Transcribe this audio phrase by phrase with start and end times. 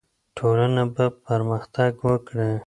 [0.37, 2.51] ټولنه به پرمختګ وکړي.